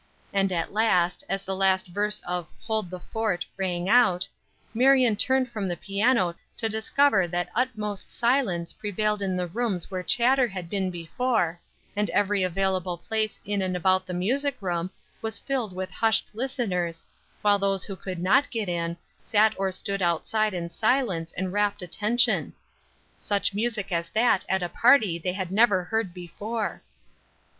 And 0.33 0.51
at 0.51 0.73
last, 0.73 1.23
as 1.29 1.43
the 1.43 1.55
last 1.55 1.85
verse 1.85 2.21
of 2.21 2.47
"Hold 2.61 2.89
the 2.89 2.99
Fort" 2.99 3.45
rang 3.55 3.87
out, 3.87 4.27
Marion 4.73 5.15
turned 5.15 5.51
from 5.51 5.67
the 5.67 5.77
piano 5.77 6.33
to 6.57 6.67
discover 6.67 7.27
that 7.27 7.51
utmost 7.53 8.09
silence 8.09 8.73
prevailed 8.73 9.21
in 9.21 9.35
the 9.37 9.45
rooms 9.45 9.91
where 9.91 10.01
chatter 10.01 10.47
had 10.47 10.71
been 10.71 10.89
before, 10.89 11.59
and 11.95 12.09
every 12.09 12.41
available 12.41 12.97
place 12.97 13.39
in 13.45 13.61
and 13.61 13.77
about 13.77 14.07
the 14.07 14.13
music 14.15 14.57
room 14.59 14.89
was 15.21 15.37
filled 15.37 15.71
with 15.71 15.91
hushed 15.91 16.31
listeners, 16.33 17.05
while 17.43 17.59
those 17.59 17.83
who 17.83 17.95
could 17.95 18.17
not 18.17 18.49
get 18.49 18.67
in, 18.67 18.97
sat 19.19 19.53
or 19.55 19.69
stood 19.71 20.01
outside 20.01 20.55
in 20.55 20.71
silence 20.71 21.31
and 21.33 21.53
wrapt 21.53 21.83
attention. 21.83 22.53
Such 23.17 23.53
music 23.53 23.91
as 23.91 24.09
that 24.09 24.45
at 24.49 24.63
a 24.63 24.67
party 24.69 25.19
they 25.19 25.33
had 25.33 25.51
never 25.51 25.83
heard 25.83 26.11
before. 26.11 26.81